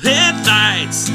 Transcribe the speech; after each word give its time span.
Headlights 0.00 1.10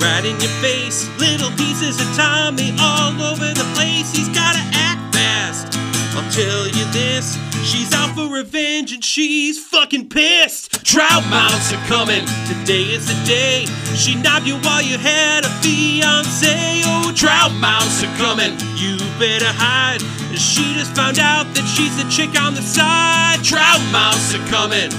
right 0.00 0.24
in 0.24 0.38
your 0.40 0.52
face, 0.60 1.08
little 1.18 1.50
pieces 1.52 2.00
of 2.00 2.06
Tommy 2.16 2.74
all 2.80 3.12
over 3.22 3.48
the 3.54 3.66
place. 3.74 4.14
He's 4.14 4.28
gotta 4.28 4.60
act 4.74 5.14
fast. 5.14 5.76
I'll 6.16 6.30
tell 6.30 6.66
you 6.66 6.84
this, 6.92 7.38
she's 7.64 7.94
out 7.94 8.14
for 8.14 8.28
revenge 8.28 8.92
and 8.92 9.04
she's 9.04 9.64
fucking 9.64 10.08
pissed. 10.08 10.84
Trout 10.84 11.24
mouths 11.30 11.72
are 11.72 11.84
coming, 11.86 12.24
today 12.46 12.82
is 12.82 13.06
the 13.06 13.26
day. 13.26 13.66
She 13.94 14.14
nabbed 14.14 14.46
you 14.46 14.56
while 14.58 14.82
you 14.82 14.98
had 14.98 15.44
a 15.44 15.50
fiance. 15.62 16.82
Oh, 16.84 17.12
trout 17.14 17.52
mouths 17.52 18.02
are 18.02 18.16
coming, 18.16 18.52
you 18.76 18.98
better 19.18 19.50
hide. 19.50 20.02
She 20.36 20.74
just 20.74 20.94
found 20.94 21.18
out 21.18 21.46
that 21.54 21.66
she's 21.66 21.96
the 21.96 22.08
chick 22.10 22.40
on 22.40 22.54
the 22.54 22.62
side. 22.62 23.42
Trout 23.42 23.80
mouths 23.90 24.34
are 24.34 24.46
coming. 24.46 24.92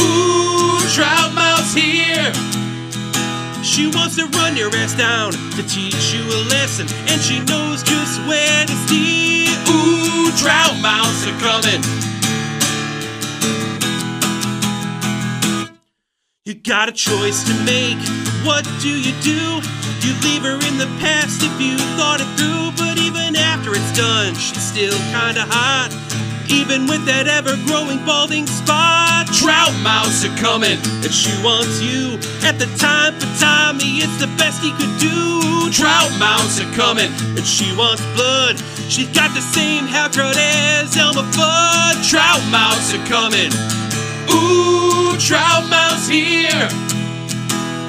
Ooh, 0.00 0.80
trout 0.94 1.32
mouth 1.34 1.74
here. 1.74 1.97
She 3.78 3.86
wants 3.86 4.16
to 4.16 4.26
run 4.36 4.56
your 4.56 4.74
ass 4.74 4.92
down 4.96 5.30
to 5.30 5.62
teach 5.62 6.12
you 6.12 6.24
a 6.24 6.40
lesson, 6.50 6.88
and 7.06 7.22
she 7.22 7.38
knows 7.44 7.84
just 7.84 8.18
where 8.26 8.66
to 8.66 8.72
steer. 8.74 9.46
Ooh, 9.70 10.32
trout 10.32 10.74
mouth 10.82 11.14
are 11.28 11.38
coming. 11.38 11.80
You 16.44 16.54
got 16.54 16.88
a 16.88 16.92
choice 16.92 17.44
to 17.44 17.54
make. 17.62 17.98
What 18.44 18.66
do 18.80 18.90
you 18.90 19.14
do? 19.22 19.62
You 20.02 20.12
leave 20.26 20.42
her 20.42 20.58
in 20.66 20.76
the 20.78 20.90
past 20.98 21.44
if 21.44 21.60
you 21.60 21.78
thought 21.94 22.18
it 22.20 22.26
through, 22.36 22.72
but 22.84 22.98
even 22.98 23.36
after 23.36 23.70
it's 23.76 23.96
done, 23.96 24.34
she's 24.34 24.60
still 24.60 24.98
kinda 25.14 25.46
hot. 25.46 25.90
Even 26.50 26.88
with 26.88 27.04
that 27.06 27.28
ever 27.28 27.54
growing 27.68 28.04
balding 28.04 28.48
spot, 28.48 29.07
Trout 29.32 29.74
Mouth 29.82 30.24
are 30.24 30.36
coming, 30.40 30.78
and 31.04 31.12
she 31.12 31.30
wants 31.44 31.80
you. 31.82 32.16
At 32.46 32.58
the 32.58 32.66
time 32.78 33.12
for 33.20 33.28
Tommy, 33.38 34.00
it's 34.00 34.18
the 34.18 34.26
best 34.38 34.62
he 34.62 34.72
could 34.72 34.96
do. 34.98 35.70
Trout 35.70 36.10
Mouth 36.18 36.56
are 36.60 36.72
coming, 36.72 37.12
and 37.36 37.46
she 37.46 37.74
wants 37.76 38.00
blood. 38.16 38.58
She's 38.88 39.08
got 39.08 39.34
the 39.34 39.42
same 39.42 39.86
haircut 39.86 40.36
as 40.36 40.96
Elmer 40.96 41.28
Fudd. 41.36 42.08
Trout 42.08 42.40
Mouth 42.50 42.88
are 42.94 43.06
coming. 43.06 43.52
Ooh, 44.32 45.16
Trout 45.18 45.68
Mouth 45.68 46.08
here. 46.08 46.68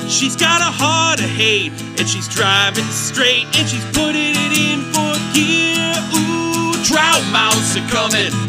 She's 0.09 0.35
got 0.35 0.59
a 0.59 0.71
heart 0.71 1.19
of 1.21 1.29
hate, 1.29 1.71
and 1.97 2.07
she's 2.07 2.27
driving 2.27 2.83
straight, 2.91 3.45
and 3.55 3.69
she's 3.69 3.85
putting 3.95 4.35
it 4.35 4.53
in 4.59 4.81
for 4.91 5.15
gear. 5.31 5.95
Ooh, 6.19 6.73
Trout 6.83 7.23
Mouth 7.31 7.77
are 7.77 7.87
coming. 7.87 8.48